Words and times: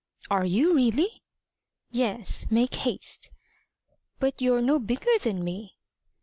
"Are 0.31 0.45
you 0.45 0.73
really?" 0.73 1.21
"Yes. 1.91 2.47
Make 2.49 2.73
haste." 2.73 3.29
"But 4.17 4.41
you're 4.41 4.59
no 4.59 4.79
bigger 4.79 5.15
than 5.21 5.43
me." 5.43 5.77